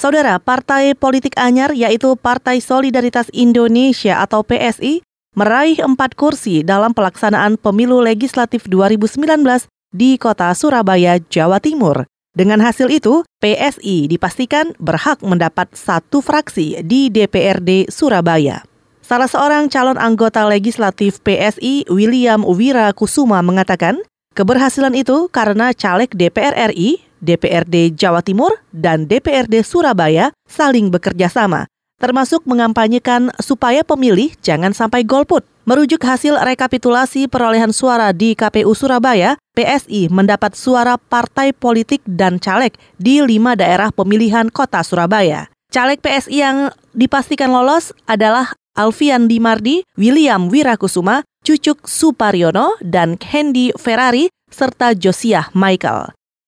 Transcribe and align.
Saudara, 0.00 0.40
partai 0.40 0.96
politik 0.96 1.36
anyar 1.36 1.76
yaitu 1.76 2.16
Partai 2.16 2.64
Solidaritas 2.64 3.28
Indonesia 3.36 4.24
atau 4.24 4.40
PSI 4.40 5.04
meraih 5.36 5.76
empat 5.76 6.16
kursi 6.16 6.64
dalam 6.64 6.96
pelaksanaan 6.96 7.60
pemilu 7.60 8.00
legislatif 8.00 8.64
2019 8.64 9.44
di 9.92 10.16
kota 10.16 10.56
Surabaya, 10.56 11.20
Jawa 11.28 11.60
Timur. 11.60 12.08
Dengan 12.32 12.64
hasil 12.64 12.88
itu, 12.88 13.28
PSI 13.44 14.08
dipastikan 14.08 14.72
berhak 14.80 15.20
mendapat 15.20 15.68
satu 15.76 16.24
fraksi 16.24 16.80
di 16.80 17.12
DPRD 17.12 17.92
Surabaya. 17.92 18.64
Salah 19.04 19.28
seorang 19.28 19.68
calon 19.68 20.00
anggota 20.00 20.48
legislatif 20.48 21.20
PSI, 21.20 21.84
William 21.92 22.40
Wira 22.48 22.88
Kusuma, 22.96 23.44
mengatakan 23.44 24.00
keberhasilan 24.32 24.96
itu 24.96 25.28
karena 25.28 25.76
caleg 25.76 26.08
DPR 26.16 26.72
RI 26.72 27.09
DPRD 27.20 27.94
Jawa 27.94 28.24
Timur 28.24 28.50
dan 28.72 29.06
DPRD 29.06 29.62
Surabaya 29.64 30.32
saling 30.48 30.88
bekerja 30.88 31.28
sama, 31.28 31.68
termasuk 32.00 32.42
mengampanyekan 32.48 33.30
supaya 33.38 33.84
pemilih 33.84 34.32
jangan 34.40 34.72
sampai 34.72 35.04
golput. 35.04 35.44
Merujuk 35.68 36.02
hasil 36.02 36.40
rekapitulasi 36.40 37.28
perolehan 37.28 37.70
suara 37.70 38.10
di 38.10 38.32
KPU 38.34 38.72
Surabaya, 38.72 39.36
PSI 39.54 40.08
mendapat 40.10 40.56
suara 40.56 40.96
partai 40.96 41.52
politik 41.54 42.00
dan 42.08 42.40
caleg 42.40 42.74
di 42.96 43.22
lima 43.22 43.54
daerah 43.54 43.92
pemilihan 43.94 44.48
kota 44.50 44.80
Surabaya. 44.82 45.52
Caleg 45.70 46.02
PSI 46.02 46.42
yang 46.42 46.74
dipastikan 46.96 47.54
lolos 47.54 47.94
adalah 48.10 48.50
Alfian 48.74 49.30
Dimardi, 49.30 49.86
William 49.94 50.50
Wirakusuma, 50.50 51.22
Cucuk 51.46 51.86
Supariono, 51.86 52.74
dan 52.82 53.14
Hendy 53.20 53.70
Ferrari, 53.78 54.26
serta 54.50 54.96
Josiah 54.98 55.46
Michael. 55.54 56.19